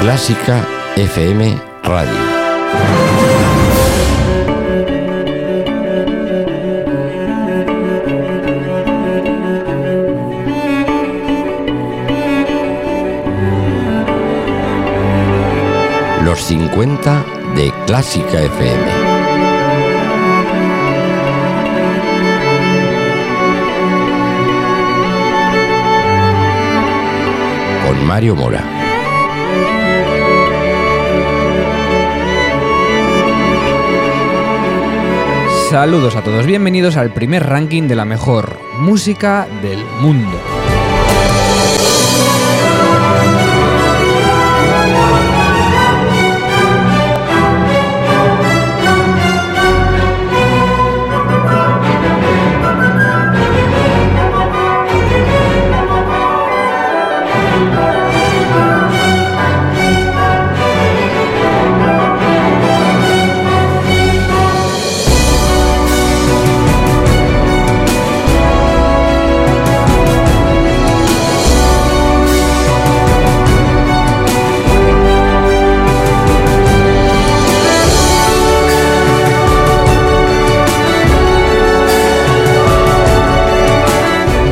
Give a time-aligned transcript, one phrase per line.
[0.00, 0.66] Clásica
[0.96, 2.10] FM Radio.
[16.24, 17.24] Los 50
[17.54, 19.10] de Clásica FM.
[28.06, 28.89] Mario Mora.
[35.70, 40.59] Saludos a todos, bienvenidos al primer ranking de la mejor música del mundo.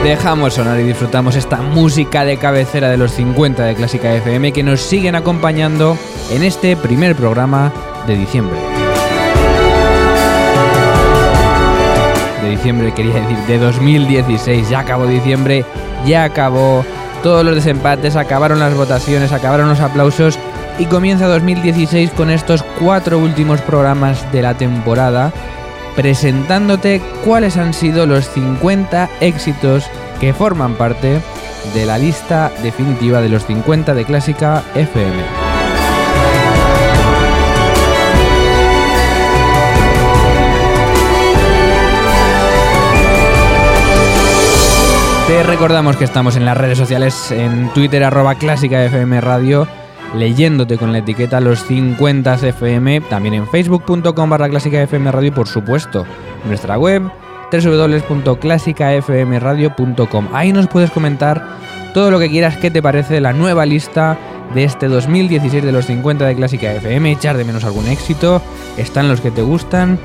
[0.09, 4.63] Dejamos sonar y disfrutamos esta música de cabecera de los 50 de Clásica FM que
[4.63, 5.99] nos siguen acompañando
[6.31, 7.71] en este primer programa
[8.07, 8.59] de diciembre.
[12.43, 15.67] De diciembre quería decir, de 2016, ya acabó diciembre,
[16.07, 16.87] ya acabó.
[17.23, 20.39] Todos los desempates, acabaron las votaciones, acabaron los aplausos
[20.79, 25.35] y comienza 2016 con estos cuatro últimos programas de la temporada
[25.97, 29.85] presentándote cuáles han sido los 50 éxitos
[30.21, 31.21] que forman parte
[31.75, 35.49] de la lista definitiva de los 50 de Clásica FM.
[45.27, 49.69] Te recordamos que estamos en las redes sociales, en Twitter arroba Clásica FM Radio
[50.15, 55.33] leyéndote con la etiqueta los 50 FM, también en facebook.com barra clásica FM Radio y
[55.33, 56.07] por supuesto.
[56.47, 57.11] Nuestra web
[57.51, 60.29] www.clásicafmradio.com.
[60.33, 61.59] Ahí nos puedes comentar
[61.95, 64.19] todo lo que quieras, qué te parece la nueva lista
[64.55, 68.43] de este 2016 de los 50 de Clásica FM, echar de menos algún éxito,
[68.77, 69.99] están los que te gustan,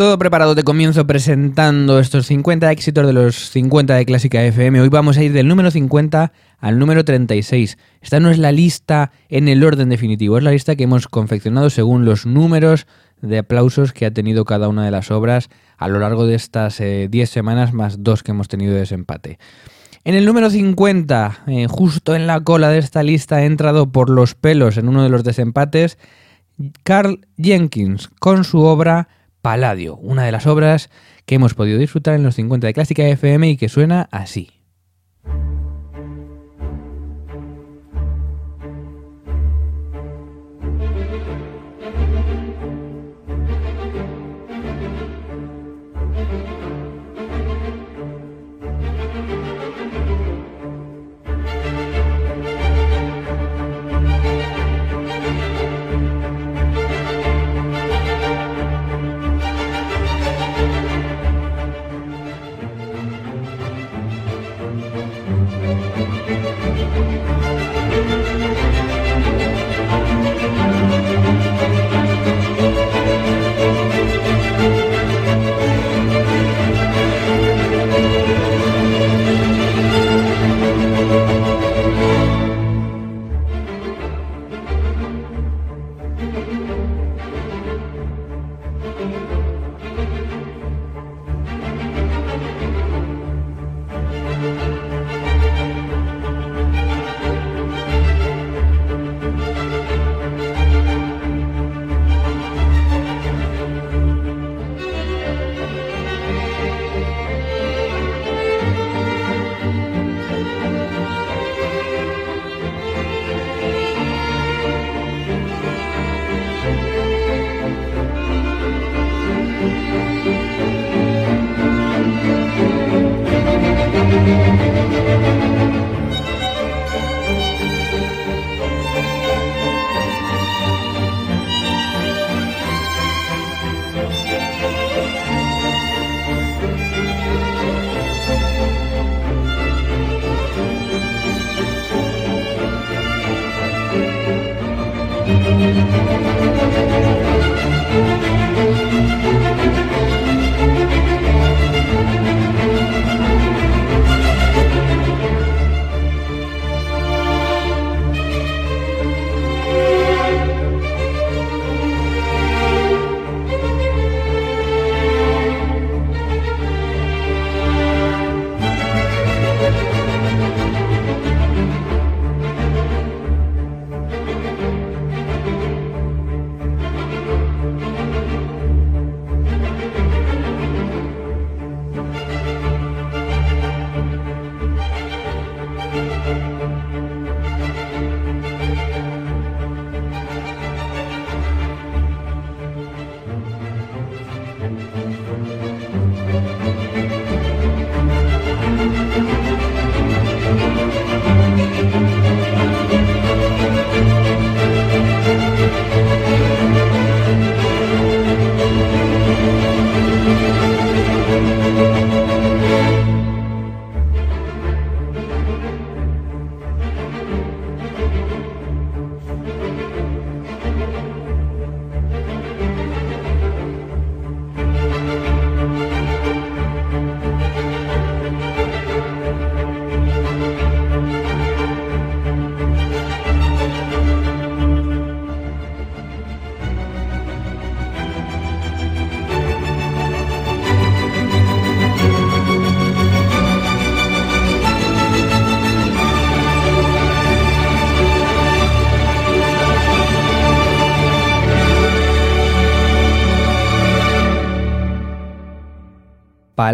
[0.00, 4.80] Todo preparado de comienzo presentando estos 50 éxitos de los 50 de Clásica FM.
[4.80, 7.76] Hoy vamos a ir del número 50 al número 36.
[8.00, 11.68] Esta no es la lista en el orden definitivo, es la lista que hemos confeccionado
[11.68, 12.86] según los números
[13.22, 16.78] de aplausos que ha tenido cada una de las obras a lo largo de estas
[16.78, 19.38] 10 eh, semanas más dos que hemos tenido de desempate.
[20.04, 24.08] En el número 50, eh, justo en la cola de esta lista, ha entrado por
[24.08, 25.98] los pelos en uno de los desempates
[26.82, 29.08] Carl Jenkins con su obra
[29.42, 30.90] Paladio, una de las obras
[31.26, 34.59] que hemos podido disfrutar en los 50 de Clásica FM y que suena así.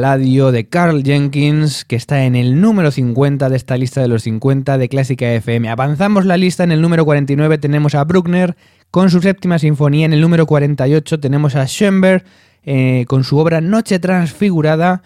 [0.07, 4.79] De Carl Jenkins, que está en el número 50 de esta lista de los 50
[4.79, 5.69] de Clásica FM.
[5.69, 8.57] Avanzamos la lista, en el número 49 tenemos a Bruckner
[8.93, 12.23] con su séptima sinfonía, en el número 48 tenemos a Schoenberg
[12.63, 15.03] eh, con su obra Noche Transfigurada,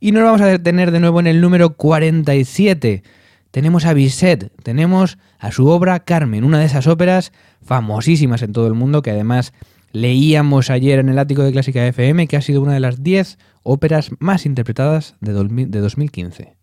[0.00, 3.02] y nos vamos a detener de nuevo en el número 47.
[3.50, 8.66] Tenemos a Bizet, tenemos a su obra Carmen, una de esas óperas famosísimas en todo
[8.66, 9.52] el mundo que además
[9.92, 13.38] leíamos ayer en el ático de Clásica FM que ha sido una de las 10
[13.62, 16.58] óperas más interpretadas de 2015.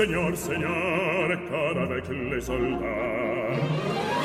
[0.00, 0.99] Seigneur, Seigneur, car
[2.40, 2.78] soldat.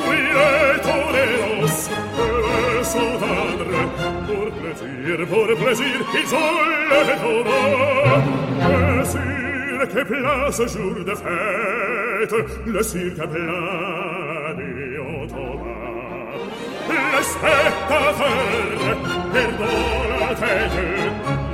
[0.06, 1.76] Quieto de los,
[2.18, 3.90] heureux soldat,
[4.28, 7.66] pour plaisir, pour plaisir, il solle tourner.
[8.70, 14.86] Le cirque plein place jour de fête, le cirque plein et.
[16.88, 18.14] Le spectateur
[19.34, 20.78] perdant la tête,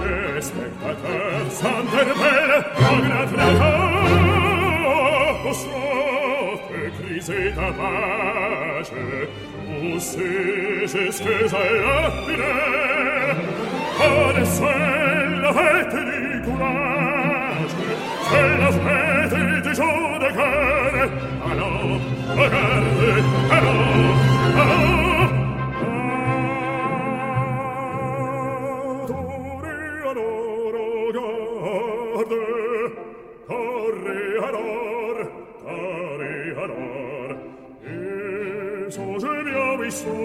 [0.04, 3.62] le spectateur s'interpelle en grand frère.
[5.44, 6.11] Oh, oh,
[6.98, 9.28] crise da pace,
[9.68, 12.54] o se je spesa l'affine,
[13.98, 17.76] con sella vete di courage,
[18.30, 21.12] se la vete di giudicare,
[21.50, 22.00] allò,
[22.36, 23.78] magari, allò,
[24.56, 25.11] allò,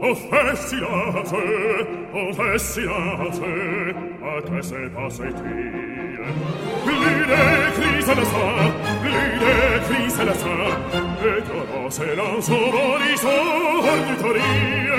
[0.00, 1.44] o festinate,
[2.12, 6.04] o festinate, a te se pasei.
[6.84, 8.46] Glide crise la sa,
[9.02, 10.56] glide crise la sa,
[11.24, 14.98] E ora se lanzo voli sorditorie.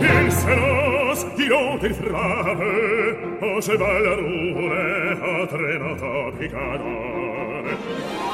[0.00, 7.76] Il senos, dirò ti frare, o se ballarure a trenata picadore.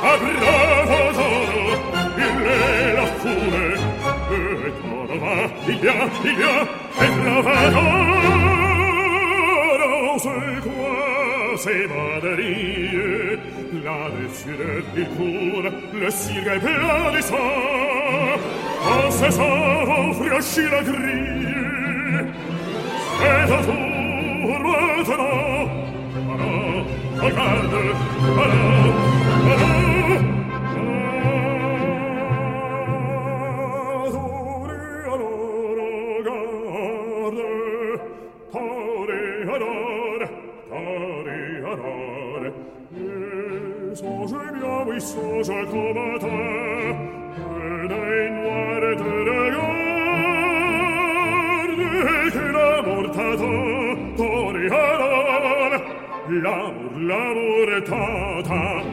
[0.02, 1.64] A bravo toro,
[2.16, 3.66] il le la fune,
[4.31, 5.35] et va,
[5.69, 5.92] il via,
[6.25, 6.62] il via,
[7.00, 7.81] e trovato
[10.19, 13.38] c'est quoi ces baderies
[13.85, 17.37] la défileur il court le cirque est plein de sang
[18.92, 22.26] en ce sang vont franchir la grille
[23.19, 25.69] c'est à tour maintenant
[26.26, 26.50] voilà,
[27.21, 27.76] regarde,
[28.21, 28.61] voilà,
[29.45, 30.41] voilà
[56.42, 58.91] l'amor, l'amor tata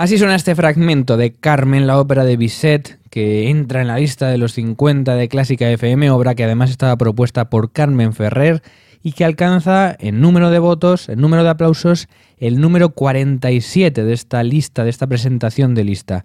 [0.00, 4.28] Así suena este fragmento de Carmen, la ópera de Bizet, que entra en la lista
[4.28, 8.62] de los 50 de Clásica FM, obra que además estaba propuesta por Carmen Ferrer
[9.02, 14.12] y que alcanza en número de votos, en número de aplausos, el número 47 de
[14.14, 16.24] esta lista, de esta presentación de lista.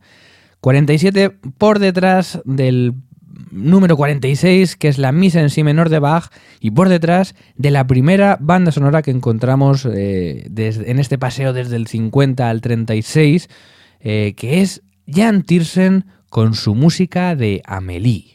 [0.61, 2.93] 47 por detrás del
[3.51, 7.71] número 46, que es la Misa en Si menor de Bach, y por detrás de
[7.71, 13.49] la primera banda sonora que encontramos eh, en este paseo desde el 50 al 36,
[14.01, 18.34] eh, que es Jan Tiersen con su música de Amélie.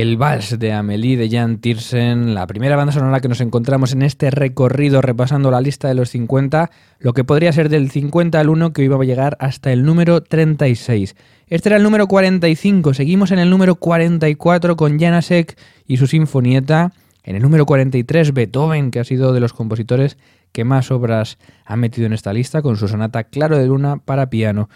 [0.00, 4.02] el Vals de Amélie de Jan Tiersen, la primera banda sonora que nos encontramos en
[4.02, 8.48] este recorrido repasando la lista de los 50, lo que podría ser del 50 al
[8.48, 11.16] 1 que iba a llegar hasta el número 36.
[11.48, 16.92] Este era el número 45, seguimos en el número 44 con Janasek y su sinfonieta,
[17.24, 20.16] en el número 43 Beethoven, que ha sido de los compositores
[20.52, 24.30] que más obras ha metido en esta lista con su sonata Claro de Luna para
[24.30, 24.68] piano.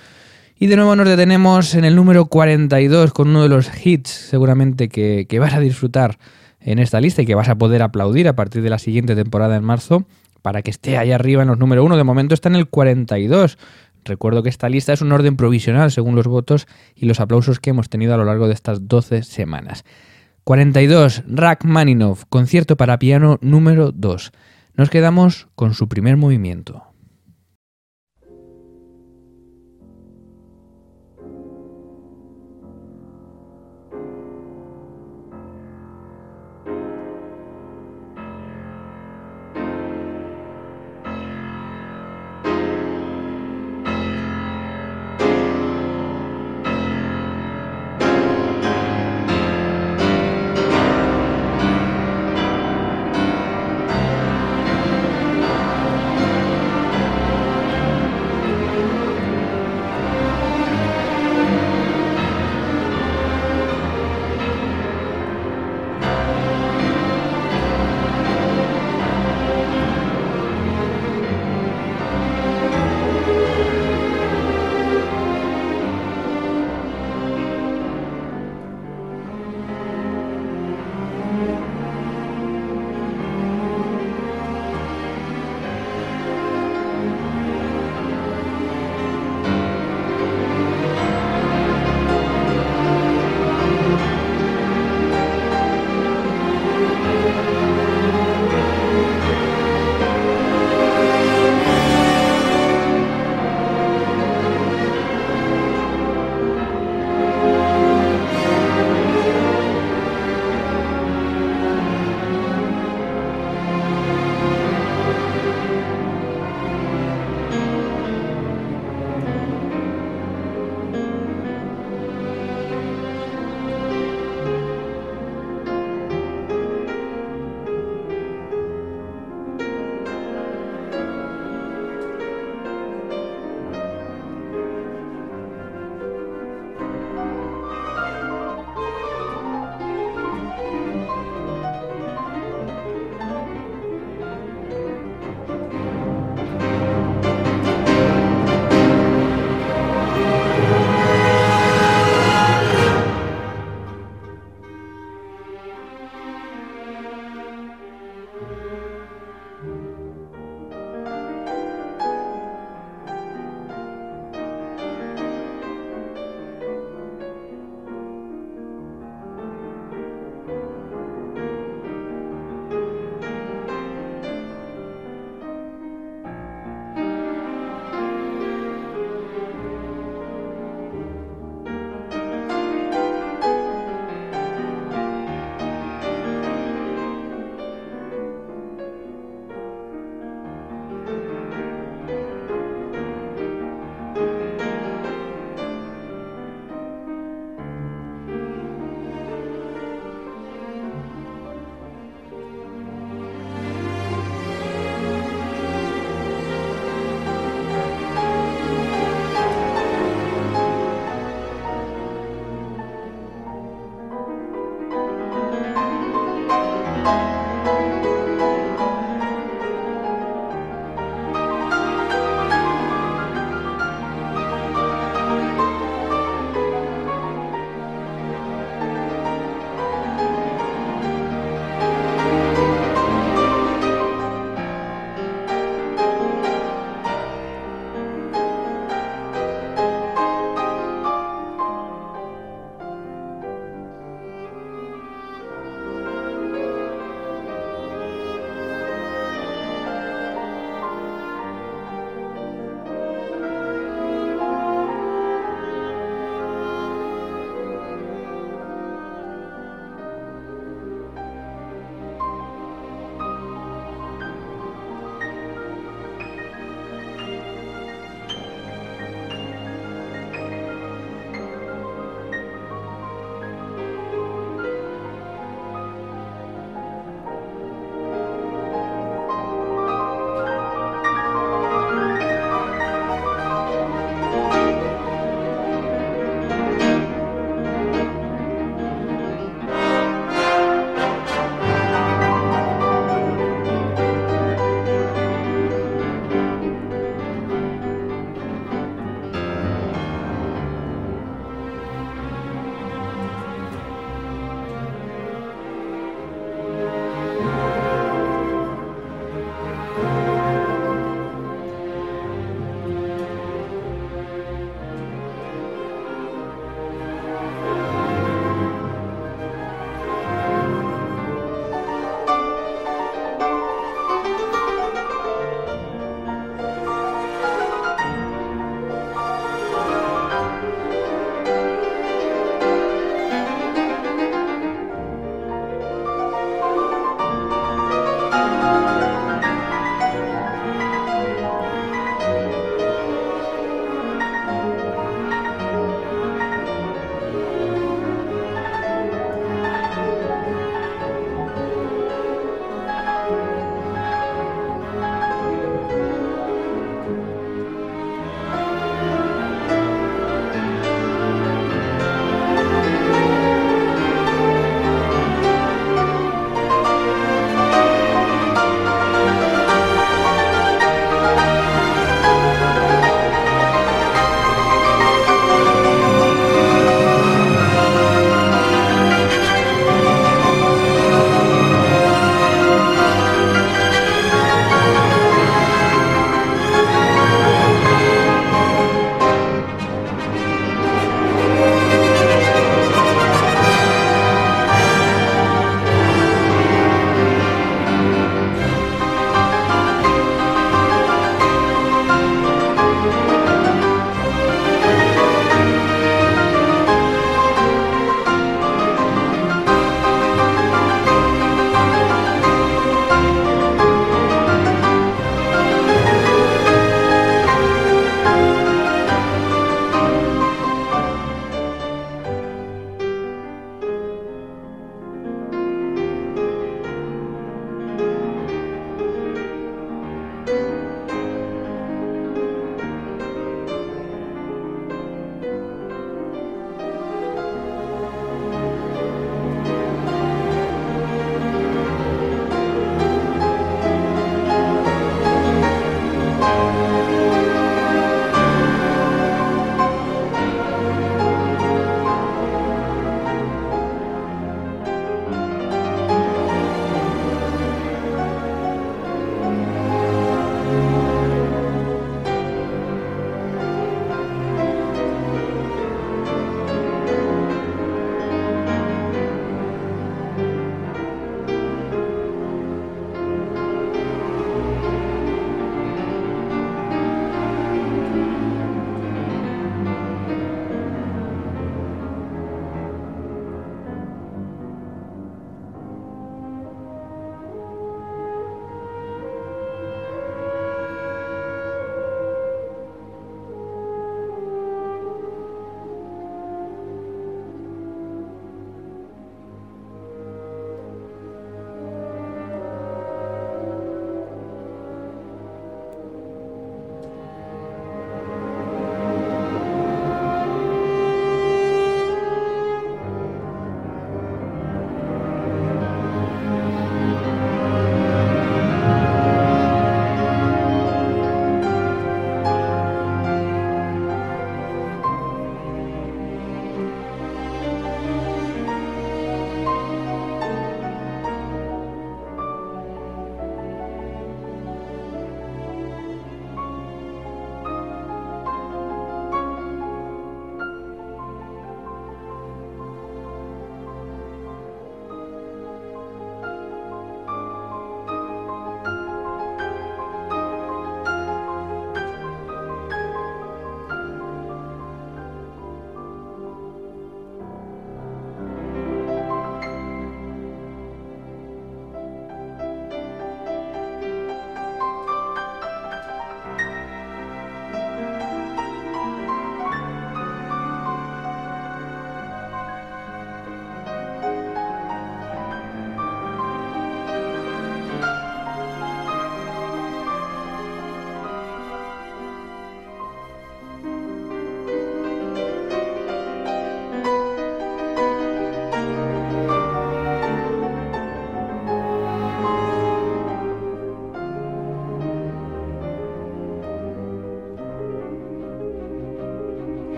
[0.58, 4.88] Y de nuevo nos detenemos en el número 42 con uno de los hits seguramente
[4.88, 6.18] que, vas a disfrutar
[6.60, 9.56] en esta lista y que vas a poder aplaudir a partir de la siguiente temporada
[9.56, 10.06] en marzo
[10.40, 11.96] para que esté ahí arriba en los número 1.
[11.96, 13.58] De momento está en el 42.
[14.04, 17.70] Recuerdo que esta lista es un orden provisional según los votos y los aplausos que
[17.70, 19.84] hemos tenido a lo largo de estas 12 semanas.
[20.44, 21.22] 42.
[21.26, 24.32] Rachmaninoff, concierto para piano número 2.
[24.74, 26.91] Nos quedamos con su primer movimiento.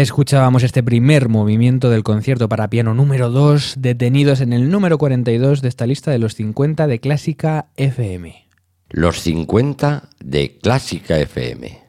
[0.00, 5.60] Escuchábamos este primer movimiento del concierto para piano número 2, detenidos en el número 42
[5.60, 8.46] de esta lista de los 50 de Clásica FM.
[8.90, 11.80] Los 50 de Clásica FM.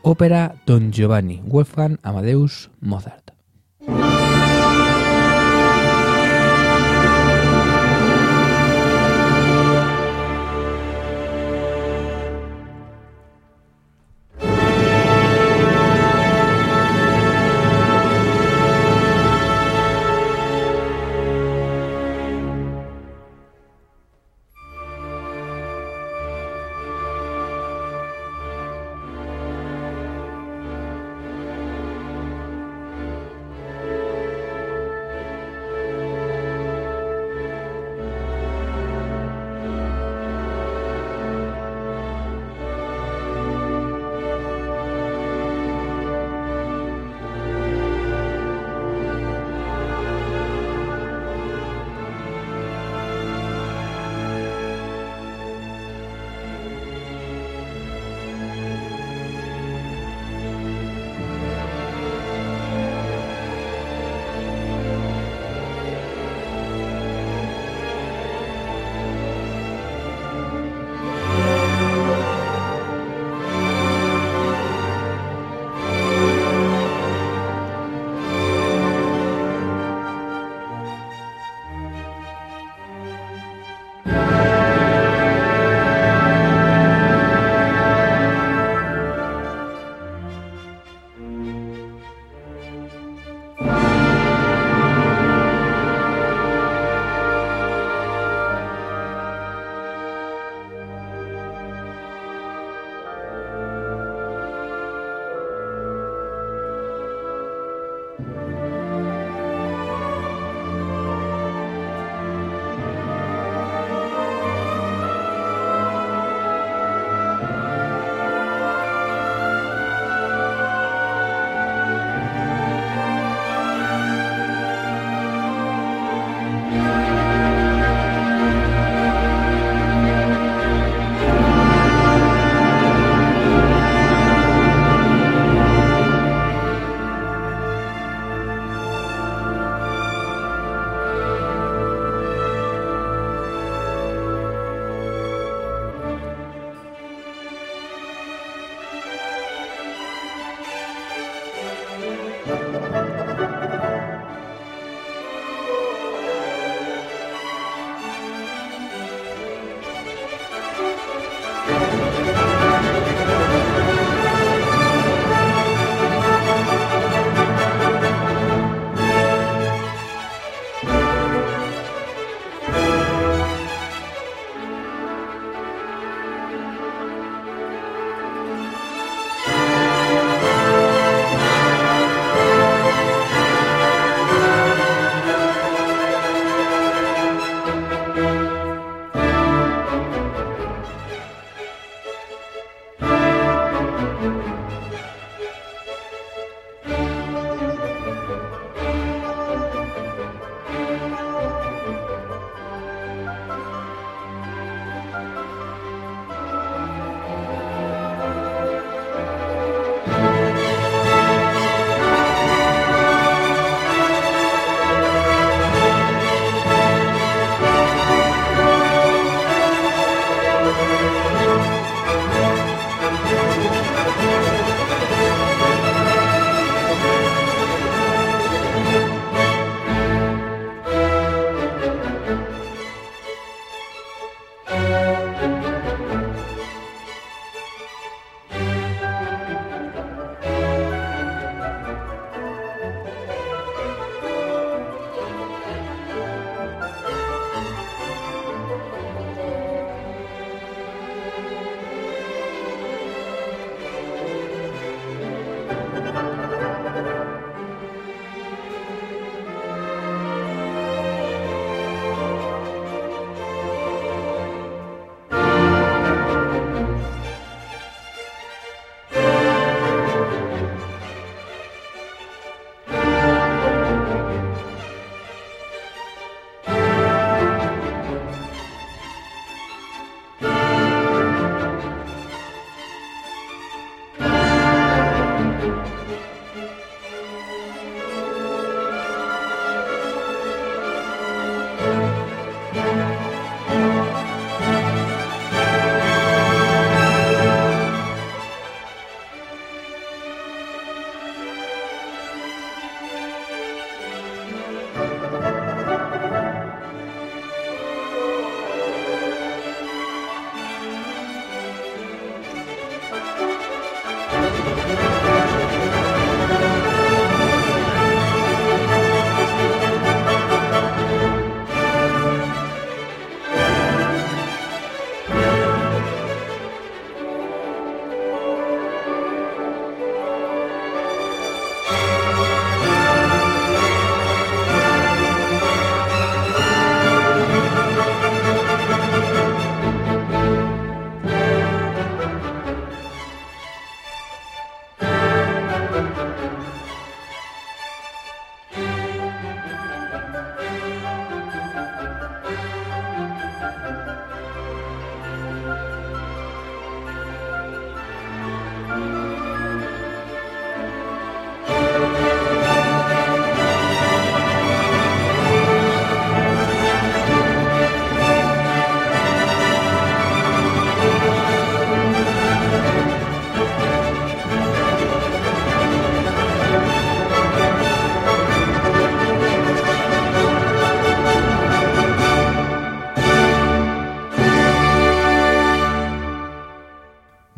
[0.01, 3.31] Ópera Don Giovanni, Wolfgang Amadeus Mozart.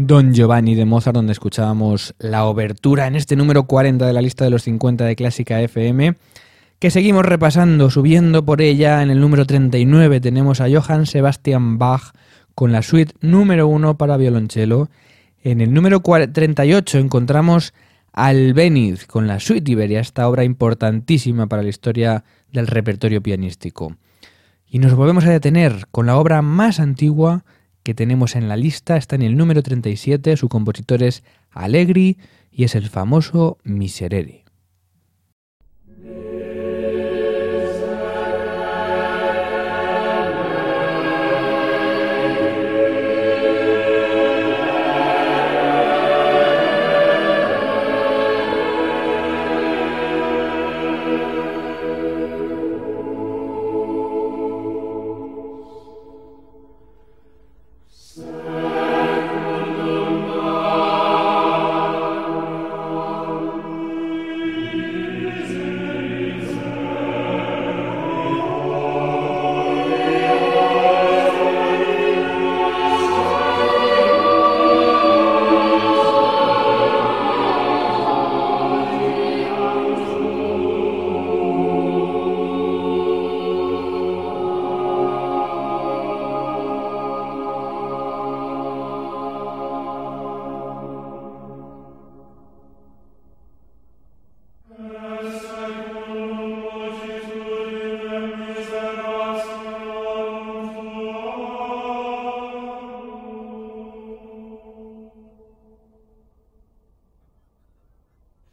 [0.09, 4.43] Don Giovanni de Mozart, donde escuchábamos la obertura en este número 40 de la lista
[4.43, 6.15] de los 50 de Clásica FM,
[6.79, 9.03] que seguimos repasando, subiendo por ella.
[9.03, 12.15] En el número 39 tenemos a Johann Sebastian Bach
[12.55, 14.89] con la suite número 1 para violonchelo.
[15.43, 17.75] En el número 38 encontramos
[18.11, 23.95] al Beniz con la suite Iberia, esta obra importantísima para la historia del repertorio pianístico.
[24.71, 27.43] Y nos volvemos a detener con la obra más antigua
[27.83, 32.17] que tenemos en la lista, está en el número 37, su compositor es Allegri
[32.51, 34.45] y es el famoso Miserere.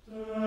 [0.09, 0.46] Uh...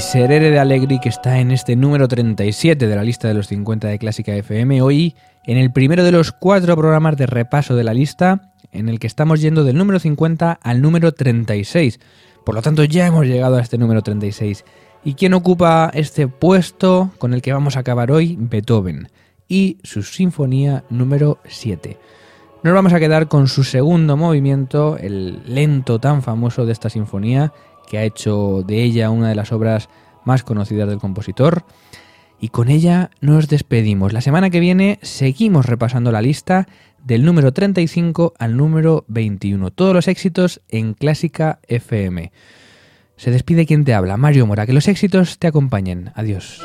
[0.00, 3.86] Miserere de Allegri que está en este número 37 de la lista de los 50
[3.86, 4.80] de Clásica FM.
[4.80, 8.98] Hoy en el primero de los cuatro programas de repaso de la lista en el
[8.98, 12.00] que estamos yendo del número 50 al número 36.
[12.46, 14.64] Por lo tanto ya hemos llegado a este número 36.
[15.04, 18.38] ¿Y quién ocupa este puesto con el que vamos a acabar hoy?
[18.40, 19.08] Beethoven
[19.48, 21.98] y su sinfonía número 7.
[22.62, 27.52] Nos vamos a quedar con su segundo movimiento, el lento tan famoso de esta sinfonía,
[27.90, 29.88] que ha hecho de ella una de las obras
[30.24, 31.64] más conocidas del compositor.
[32.38, 34.12] Y con ella nos despedimos.
[34.12, 36.68] La semana que viene seguimos repasando la lista
[37.04, 39.72] del número 35 al número 21.
[39.72, 42.30] Todos los éxitos en Clásica FM.
[43.16, 44.66] Se despide quien te habla, Mario Mora.
[44.66, 46.12] Que los éxitos te acompañen.
[46.14, 46.62] Adiós.